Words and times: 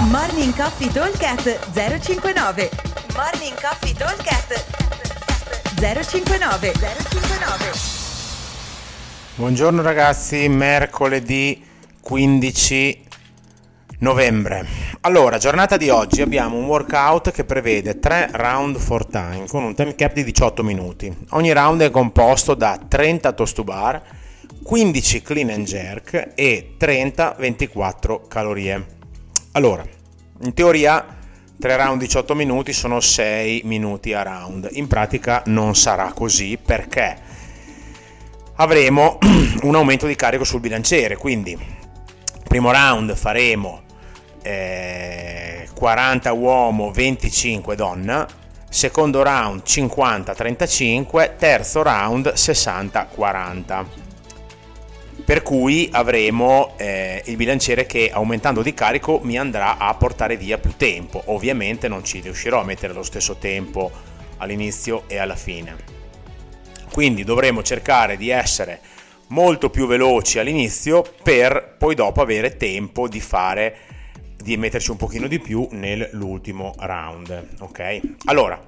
Morning 0.00 0.54
Coffee 0.54 0.92
Talkcast 0.92 1.72
059 1.72 2.70
Morning 3.16 3.60
Coffee 3.60 3.92
Talkcast 3.92 4.64
059 5.74 6.72
059 6.72 7.72
Buongiorno 9.34 9.82
ragazzi, 9.82 10.48
mercoledì 10.48 11.66
15 12.00 13.06
novembre. 13.98 14.64
Allora, 15.00 15.36
giornata 15.38 15.76
di 15.76 15.88
oggi 15.88 16.22
abbiamo 16.22 16.56
un 16.56 16.66
workout 16.66 17.32
che 17.32 17.42
prevede 17.42 17.98
3 17.98 18.30
round 18.34 18.78
for 18.78 19.04
time 19.04 19.46
con 19.48 19.64
un 19.64 19.74
time 19.74 19.96
cap 19.96 20.12
di 20.12 20.22
18 20.22 20.62
minuti. 20.62 21.12
Ogni 21.30 21.52
round 21.52 21.82
è 21.82 21.90
composto 21.90 22.54
da 22.54 22.78
30 22.86 23.32
toast 23.32 23.56
to 23.56 23.64
bar, 23.64 24.00
15 24.62 25.22
clean 25.22 25.50
and 25.50 25.66
jerk 25.66 26.34
e 26.36 26.76
30-24 26.78 28.28
calorie. 28.28 28.97
Allora, 29.52 29.84
in 30.42 30.52
teoria 30.54 31.16
3 31.58 31.76
round 31.76 32.00
18 32.00 32.34
minuti 32.34 32.72
sono 32.72 33.00
6 33.00 33.62
minuti 33.64 34.12
a 34.12 34.22
round. 34.22 34.68
In 34.72 34.86
pratica 34.86 35.42
non 35.46 35.74
sarà 35.74 36.12
così 36.12 36.58
perché 36.64 37.18
avremo 38.56 39.18
un 39.62 39.74
aumento 39.74 40.06
di 40.06 40.14
carico 40.14 40.44
sul 40.44 40.60
bilanciere, 40.60 41.16
quindi 41.16 41.58
primo 42.46 42.70
round 42.70 43.14
faremo 43.16 43.82
eh, 44.42 45.68
40 45.74 46.32
uomo, 46.32 46.90
25 46.90 47.74
donna, 47.74 48.26
secondo 48.68 49.22
round 49.22 49.62
50-35, 49.64 51.36
terzo 51.36 51.82
round 51.82 52.32
60-40. 52.34 53.84
Per 55.28 55.42
cui 55.42 55.90
avremo 55.92 56.72
eh, 56.78 57.22
il 57.26 57.36
bilanciere 57.36 57.84
che 57.84 58.08
aumentando 58.10 58.62
di 58.62 58.72
carico 58.72 59.20
mi 59.22 59.36
andrà 59.36 59.76
a 59.76 59.92
portare 59.92 60.38
via 60.38 60.56
più 60.56 60.74
tempo. 60.74 61.20
Ovviamente 61.26 61.86
non 61.86 62.02
ci 62.02 62.20
riuscirò 62.20 62.62
a 62.62 62.64
mettere 62.64 62.94
lo 62.94 63.02
stesso 63.02 63.36
tempo 63.36 63.90
all'inizio 64.38 65.02
e 65.06 65.18
alla 65.18 65.36
fine. 65.36 65.76
Quindi 66.90 67.24
dovremo 67.24 67.62
cercare 67.62 68.16
di 68.16 68.30
essere 68.30 68.80
molto 69.26 69.68
più 69.68 69.86
veloci 69.86 70.38
all'inizio 70.38 71.04
per 71.22 71.74
poi 71.76 71.94
dopo 71.94 72.22
avere 72.22 72.56
tempo 72.56 73.06
di 73.06 73.20
fare 73.20 73.76
di 74.34 74.56
metterci 74.56 74.90
un 74.90 74.96
pochino 74.96 75.26
di 75.26 75.40
più 75.40 75.68
nell'ultimo 75.72 76.72
round 76.78 77.48
ok 77.58 78.00
allora 78.24 78.58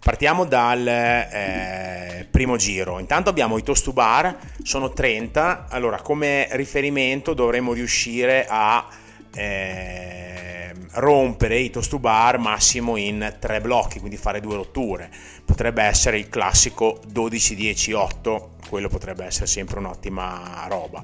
partiamo 0.00 0.44
dal 0.44 0.86
eh, 0.86 2.26
primo 2.30 2.56
giro. 2.56 2.98
Intanto 2.98 3.30
abbiamo 3.30 3.58
i 3.58 3.62
toast 3.62 3.84
to 3.84 3.92
bar 3.92 4.36
sono 4.62 4.92
30 4.92 5.66
allora 5.68 6.00
come 6.00 6.48
riferimento 6.52 7.34
dovremo 7.34 7.72
riuscire 7.72 8.46
a 8.48 8.86
eh, 9.34 10.74
rompere 10.92 11.58
i 11.58 11.70
toast 11.70 11.90
to 11.90 11.98
bar 11.98 12.38
massimo 12.38 12.96
in 12.96 13.36
tre 13.38 13.60
blocchi 13.60 13.98
quindi 13.98 14.16
fare 14.16 14.40
due 14.40 14.56
rotture. 14.56 15.10
Potrebbe 15.44 15.82
essere 15.82 16.18
il 16.18 16.28
classico 16.28 17.00
12-10-8 17.12 18.42
quello 18.68 18.88
potrebbe 18.88 19.24
essere 19.24 19.46
sempre 19.46 19.78
un'ottima 19.78 20.66
roba. 20.68 21.02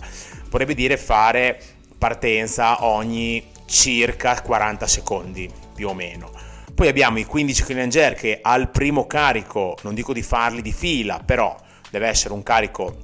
Vorrebbe 0.50 0.74
dire 0.74 0.96
fare 0.96 1.60
partenza 1.96 2.84
ogni 2.84 3.50
circa 3.66 4.40
40 4.42 4.86
secondi 4.86 5.50
più 5.74 5.88
o 5.88 5.94
meno 5.94 6.52
poi 6.74 6.88
abbiamo 6.88 7.18
i 7.18 7.24
15 7.24 7.62
clean 7.62 7.80
and 7.80 8.14
che 8.14 8.40
al 8.42 8.70
primo 8.70 9.06
carico 9.06 9.76
non 9.82 9.94
dico 9.94 10.12
di 10.12 10.22
farli 10.22 10.62
di 10.62 10.72
fila 10.72 11.20
però 11.24 11.56
deve 11.90 12.08
essere 12.08 12.34
un 12.34 12.42
carico 12.42 12.96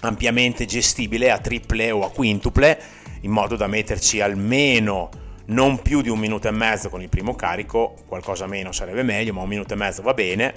ampiamente 0.00 0.64
gestibile 0.64 1.30
a 1.30 1.38
triple 1.38 1.90
o 1.90 2.04
a 2.04 2.10
quintuple 2.10 2.80
in 3.22 3.30
modo 3.30 3.56
da 3.56 3.66
metterci 3.66 4.20
almeno 4.20 5.10
non 5.48 5.80
più 5.80 6.02
di 6.02 6.08
un 6.08 6.18
minuto 6.18 6.48
e 6.48 6.50
mezzo 6.50 6.88
con 6.88 7.02
il 7.02 7.08
primo 7.08 7.34
carico, 7.34 7.94
qualcosa 8.06 8.46
meno 8.46 8.72
sarebbe 8.72 9.02
meglio, 9.02 9.32
ma 9.32 9.42
un 9.42 9.48
minuto 9.48 9.74
e 9.74 9.76
mezzo 9.76 10.02
va 10.02 10.14
bene. 10.14 10.54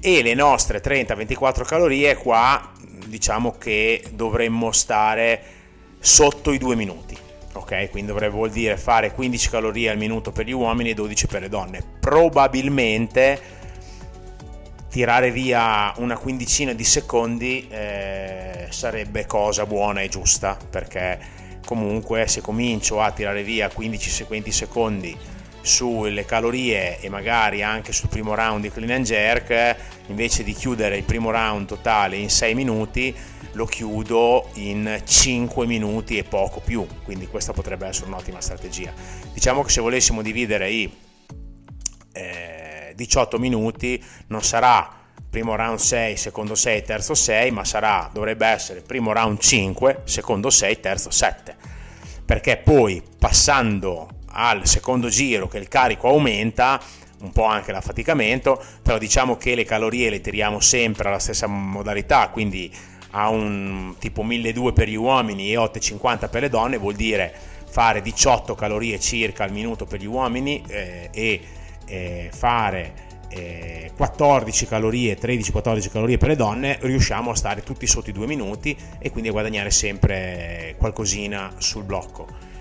E 0.00 0.22
le 0.22 0.34
nostre 0.34 0.80
30-24 0.80 1.64
calorie 1.64 2.16
qua 2.16 2.72
diciamo 3.06 3.56
che 3.58 4.04
dovremmo 4.12 4.72
stare 4.72 5.42
sotto 5.98 6.52
i 6.52 6.58
due 6.58 6.76
minuti. 6.76 7.15
Ok, 7.56 7.88
quindi 7.90 8.12
dovrebbe 8.12 8.34
vuol 8.34 8.50
dire 8.50 8.76
fare 8.76 9.12
15 9.12 9.48
calorie 9.48 9.88
al 9.88 9.96
minuto 9.96 10.30
per 10.30 10.44
gli 10.44 10.52
uomini 10.52 10.90
e 10.90 10.94
12 10.94 11.26
per 11.26 11.40
le 11.40 11.48
donne. 11.48 11.82
Probabilmente 11.98 13.40
tirare 14.90 15.30
via 15.30 15.92
una 15.96 16.18
quindicina 16.18 16.74
di 16.74 16.84
secondi 16.84 17.66
eh, 17.68 18.66
sarebbe 18.68 19.26
cosa 19.26 19.64
buona 19.64 20.02
e 20.02 20.08
giusta 20.08 20.56
perché 20.68 21.18
comunque 21.64 22.26
se 22.28 22.40
comincio 22.40 23.00
a 23.00 23.10
tirare 23.10 23.42
via 23.42 23.68
15-20 23.68 24.48
secondi 24.50 25.16
sulle 25.66 26.24
calorie 26.24 27.00
e 27.00 27.08
magari 27.08 27.62
anche 27.62 27.92
sul 27.92 28.08
primo 28.08 28.34
round 28.34 28.62
di 28.62 28.70
clean 28.70 28.90
and 28.90 29.04
jerk 29.04 29.76
invece 30.06 30.44
di 30.44 30.52
chiudere 30.52 30.96
il 30.96 31.02
primo 31.02 31.30
round 31.30 31.66
totale 31.66 32.16
in 32.16 32.30
6 32.30 32.54
minuti 32.54 33.14
lo 33.52 33.64
chiudo 33.66 34.50
in 34.54 35.00
5 35.04 35.66
minuti 35.66 36.16
e 36.16 36.24
poco 36.24 36.60
più 36.60 36.86
quindi 37.02 37.26
questa 37.26 37.52
potrebbe 37.52 37.86
essere 37.86 38.06
un'ottima 38.06 38.40
strategia 38.40 38.92
diciamo 39.32 39.62
che 39.62 39.70
se 39.70 39.80
volessimo 39.80 40.22
dividere 40.22 40.70
i 40.70 40.90
eh, 42.12 42.92
18 42.94 43.38
minuti 43.38 44.02
non 44.28 44.42
sarà 44.42 44.96
primo 45.28 45.54
round 45.54 45.78
6, 45.78 46.16
secondo 46.16 46.54
6, 46.54 46.82
terzo 46.82 47.14
6, 47.14 47.50
ma 47.50 47.62
sarà, 47.62 48.08
dovrebbe 48.10 48.46
essere 48.46 48.80
primo 48.80 49.12
round 49.12 49.38
5, 49.38 50.02
secondo 50.04 50.48
6, 50.48 50.80
terzo 50.80 51.10
7. 51.10 51.54
Perché 52.24 52.56
poi 52.56 53.02
passando 53.18 54.15
al 54.36 54.66
secondo 54.66 55.08
giro 55.08 55.48
che 55.48 55.58
il 55.58 55.68
carico 55.68 56.08
aumenta, 56.08 56.80
un 57.20 57.32
po' 57.32 57.44
anche 57.44 57.72
l'affaticamento, 57.72 58.62
però 58.82 58.98
diciamo 58.98 59.36
che 59.36 59.54
le 59.54 59.64
calorie 59.64 60.10
le 60.10 60.20
tiriamo 60.20 60.60
sempre 60.60 61.08
alla 61.08 61.18
stessa 61.18 61.46
modalità, 61.46 62.28
quindi 62.28 62.70
a 63.10 63.28
un 63.30 63.94
tipo 63.98 64.22
1200 64.22 64.72
per 64.72 64.88
gli 64.88 64.94
uomini 64.94 65.50
e 65.50 65.56
850 65.56 66.28
per 66.28 66.42
le 66.42 66.48
donne, 66.50 66.76
vuol 66.76 66.94
dire 66.94 67.32
fare 67.68 68.02
18 68.02 68.54
calorie 68.54 69.00
circa 69.00 69.44
al 69.44 69.52
minuto 69.52 69.86
per 69.86 70.00
gli 70.00 70.06
uomini 70.06 70.62
eh, 70.68 71.08
e 71.12 71.40
eh, 71.86 72.30
fare 72.32 73.04
eh, 73.28 73.90
14 73.96 74.66
calorie, 74.66 75.18
13-14 75.18 75.90
calorie 75.90 76.18
per 76.18 76.28
le 76.28 76.36
donne, 76.36 76.78
riusciamo 76.80 77.30
a 77.30 77.34
stare 77.34 77.62
tutti 77.62 77.86
sotto 77.86 78.10
i 78.10 78.12
due 78.12 78.26
minuti 78.26 78.76
e 78.98 79.10
quindi 79.10 79.30
a 79.30 79.32
guadagnare 79.32 79.70
sempre 79.70 80.74
qualcosina 80.78 81.54
sul 81.56 81.84
blocco. 81.84 82.55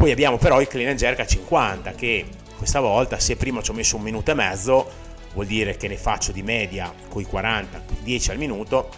Poi 0.00 0.12
abbiamo 0.12 0.38
però 0.38 0.62
il 0.62 0.66
clean 0.66 0.88
and 0.88 0.98
jerk 0.98 1.20
a 1.20 1.26
50 1.26 1.92
che 1.92 2.24
questa 2.56 2.80
volta 2.80 3.18
se 3.18 3.36
prima 3.36 3.60
ci 3.60 3.70
ho 3.70 3.74
messo 3.74 3.96
un 3.96 4.02
minuto 4.02 4.30
e 4.30 4.34
mezzo 4.34 4.90
vuol 5.34 5.44
dire 5.44 5.76
che 5.76 5.88
ne 5.88 5.98
faccio 5.98 6.32
di 6.32 6.42
media 6.42 6.90
con 7.10 7.20
i 7.20 7.26
40, 7.26 7.82
10 8.02 8.30
al 8.30 8.38
minuto, 8.38 8.88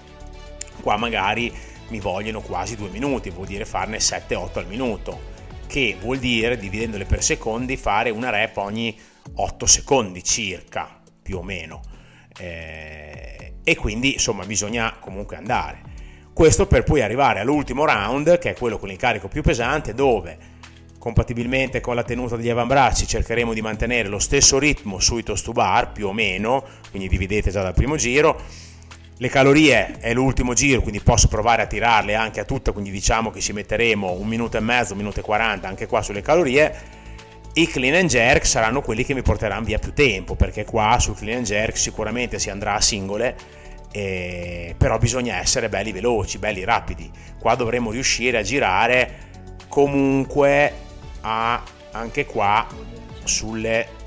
qua 0.81 0.97
magari 0.97 1.53
mi 1.89 1.99
vogliono 1.99 2.41
quasi 2.41 2.77
due 2.77 2.89
minuti, 2.89 3.31
vuol 3.31 3.49
dire 3.49 3.65
farne 3.65 3.97
7-8 3.97 4.59
al 4.59 4.69
minuto, 4.69 5.21
che 5.67 5.97
vuol 6.01 6.19
dire 6.19 6.57
dividendole 6.57 7.05
per 7.05 7.25
secondi 7.25 7.77
fare 7.77 8.11
una 8.11 8.31
rep 8.31 8.59
ogni 8.59 8.97
8 9.34 9.67
secondi 9.67 10.23
circa, 10.23 11.01
più 11.21 11.39
o 11.39 11.43
meno. 11.43 11.81
Eh, 12.39 13.55
e 13.65 13.75
quindi 13.75 14.13
insomma 14.13 14.45
bisogna 14.45 14.99
comunque 15.01 15.34
andare. 15.34 15.83
Questo 16.33 16.69
per 16.69 16.84
poi 16.84 17.03
arrivare 17.03 17.41
all'ultimo 17.41 17.84
round, 17.84 18.39
che 18.39 18.51
è 18.51 18.55
quello 18.55 18.79
con 18.79 18.89
il 18.89 18.97
carico 18.97 19.27
più 19.27 19.43
pesante, 19.43 19.95
dove 19.95 20.52
compatibilmente 21.03 21.81
con 21.81 21.97
la 21.97 22.05
tenuta 22.05 22.37
degli 22.37 22.49
avambracci 22.49 23.09
cercheremo 23.09 23.53
di 23.53 23.61
mantenere 23.61 24.09
lo 24.09 24.21
stesso 24.21 24.61
ritmo 24.61 25.01
sui 25.01 25.25
toast 25.25 25.47
to 25.47 25.51
bar, 25.51 25.91
più 25.91 26.07
o 26.07 26.13
meno, 26.13 26.63
quindi 26.91 27.09
dividete 27.09 27.51
già 27.51 27.61
dal 27.61 27.75
primo 27.75 27.97
giro. 27.97 28.41
Le 29.17 29.29
calorie 29.29 29.99
è 29.99 30.13
l'ultimo 30.15 30.53
giro, 30.55 30.81
quindi 30.81 31.01
posso 31.01 31.27
provare 31.27 31.63
a 31.63 31.67
tirarle 31.67 32.15
anche 32.15 32.39
a 32.39 32.45
tutte, 32.45 32.71
quindi 32.71 32.93
diciamo 32.93 33.33
che 33.33 33.41
ci 33.41 33.53
metteremo 33.53 34.13
un 34.13 34.29
minuto 34.29 34.59
e 34.59 34.61
mezzo, 34.61 34.93
un 34.93 34.99
minuto 34.99 35.19
e 35.19 35.22
40 35.25 35.66
anche 35.66 35.89
qua 35.89 36.03
sulle 36.03 36.22
calorie 36.22 37.01
i 37.55 37.66
clean 37.66 37.97
and 37.97 38.09
jerk 38.09 38.47
saranno 38.47 38.81
quelli 38.81 39.05
che 39.05 39.13
mi 39.13 39.22
porteranno 39.22 39.65
via 39.65 39.81
più 39.81 39.93
tempo 39.93 40.37
perché 40.37 40.65
qua 40.65 40.98
sul 41.01 41.16
clean 41.16 41.39
and 41.39 41.47
jerk 41.47 41.77
sicuramente 41.77 42.39
si 42.39 42.48
andrà 42.48 42.75
a 42.75 42.81
singole 42.81 43.37
eh, 43.91 44.75
però 44.78 44.97
bisogna 44.98 45.37
essere 45.37 45.69
belli 45.69 45.93
veloci 45.93 46.39
belli 46.39 46.65
rapidi 46.65 47.10
qua 47.39 47.55
dovremo 47.55 47.91
riuscire 47.91 48.39
a 48.39 48.43
girare 48.43 49.31
comunque 49.69 50.82
a 51.22 51.63
anche 51.92 52.27
qua 52.27 52.66
sulle 53.24 54.01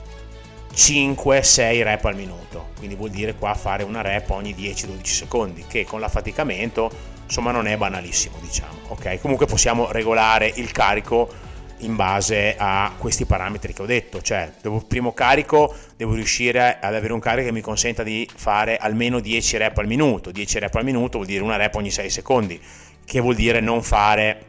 5-6 0.74 1.84
rep 1.84 2.06
al 2.06 2.16
minuto. 2.16 2.70
Quindi 2.78 2.96
vuol 2.96 3.10
dire 3.10 3.36
qua 3.36 3.54
fare 3.54 3.84
una 3.84 4.02
rep 4.02 4.30
ogni 4.30 4.54
10-12 4.54 5.04
secondi 5.04 5.66
che 5.68 5.86
con 5.86 6.00
l'affaticamento 6.00 7.14
insomma 7.26 7.52
non 7.52 7.66
è 7.66 7.76
banalissimo 7.76 8.38
diciamo 8.40 8.78
ok? 8.90 9.20
Comunque 9.20 9.46
possiamo 9.46 9.92
regolare 9.92 10.52
il 10.56 10.72
carico 10.72 11.44
in 11.80 11.96
base 11.96 12.56
a 12.58 12.94
questi 12.98 13.26
parametri 13.26 13.74
che 13.74 13.82
ho 13.82 13.86
detto, 13.86 14.22
cioè 14.22 14.52
devo, 14.62 14.80
primo 14.80 15.14
carico 15.14 15.74
devo 15.98 16.14
riuscire 16.14 16.80
ad 16.80 16.96
avere 16.96 17.14
un 17.14 17.20
carico 17.20 17.48
che 17.48 17.54
mi 17.54 17.62
consenta 17.62 18.02
di 18.04 18.28
fare 18.34 18.78
almeno 18.78 19.20
10 19.20 19.58
rep 19.58 19.78
al 19.78 19.88
minuto, 19.88 20.32
10 20.32 20.60
rep 20.60 20.76
al 20.76 20.84
minuto 20.84 21.18
vuol 21.18 21.28
dire 21.28 21.44
una 21.44 21.58
rep 21.58 21.76
ogni 21.76 21.92
6 21.92 22.10
secondi, 22.10 22.60
che 23.04 23.20
vuol 23.20 23.36
dire 23.36 23.60
non 23.60 23.84
fare 23.84 24.46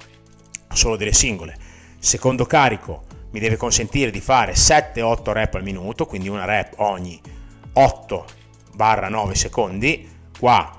solo 0.72 0.96
delle 0.96 1.12
singole. 1.12 1.56
Secondo 1.98 2.46
carico 2.46 3.04
mi 3.30 3.40
deve 3.40 3.56
consentire 3.56 4.10
di 4.10 4.20
fare 4.20 4.52
7-8 4.52 5.32
rep 5.32 5.54
al 5.54 5.62
minuto, 5.62 6.06
quindi 6.06 6.28
una 6.28 6.44
rep 6.44 6.74
ogni 6.78 7.20
8-9 7.74 9.32
secondi. 9.32 10.08
Qua 10.38 10.72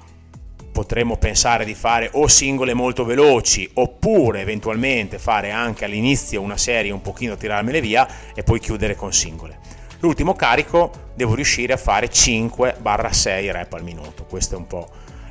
potremmo 0.72 1.18
pensare 1.18 1.66
di 1.66 1.74
fare 1.74 2.12
o 2.14 2.28
singole 2.28 2.76
molto 2.76 3.04
veloci 3.04 3.68
oppure 3.74 4.42
eventualmente 4.42 5.18
fare 5.18 5.50
anche 5.50 5.86
all'inizio 5.86 6.42
una 6.42 6.58
serie 6.58 6.92
un 6.92 7.02
pochino 7.02 7.36
tirarmele 7.36 7.82
via 7.82 8.08
e 8.36 8.44
poi 8.44 8.60
chiudere 8.60 8.96
con 8.96 9.12
singole. 9.12 9.60
L'ultimo 10.00 10.36
carico 10.36 10.92
devo 11.16 11.34
riuscire 11.34 11.74
a 11.74 11.78
fare 11.78 12.08
5-6 12.08 13.52
rep 13.52 13.74
al 13.74 13.84
minuto, 13.84 14.26
questa 14.26 14.54
è 14.54 14.58
un 14.60 14.68
po' 14.68 14.88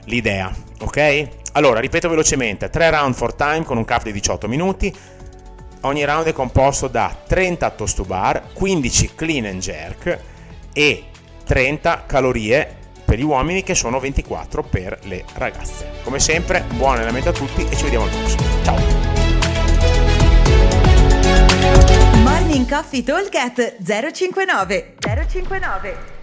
l'idea, 0.06 0.52
ok? 0.80 1.28
Allora, 1.52 1.78
ripeto 1.78 2.08
velocemente, 2.08 2.68
3 2.68 2.90
round 2.90 3.14
for 3.14 3.34
time 3.34 3.62
con 3.62 3.76
un 3.76 3.84
cap 3.84 4.02
di 4.02 4.12
18 4.12 4.48
minuti, 4.48 4.92
ogni 5.86 6.04
round 6.04 6.26
è 6.26 6.32
composto 6.32 6.88
da 6.88 7.14
30 7.26 7.70
toast 7.70 7.96
to 7.96 8.04
bar, 8.04 8.52
15 8.52 9.14
clean 9.14 9.46
and 9.46 9.60
jerk 9.60 10.18
e 10.72 11.04
30 11.44 12.04
calorie 12.06 12.76
per 13.04 13.18
gli 13.18 13.22
uomini 13.22 13.62
che 13.62 13.74
sono 13.74 14.00
24 14.00 14.62
per 14.64 14.98
le 15.04 15.24
ragazze. 15.34 15.90
Come 16.02 16.18
sempre, 16.18 16.64
buon 16.74 16.96
allenamento 16.96 17.28
a 17.28 17.32
tutti 17.32 17.66
e 17.68 17.76
ci 17.76 17.84
vediamo 17.84 18.04
al 18.04 18.10
prossimo. 18.10 18.42
Ciao! 18.64 18.76
Morning 22.22 22.68
Coffee 22.68 23.02
Talk 23.02 23.76
059 23.82 24.94
059 25.00 26.15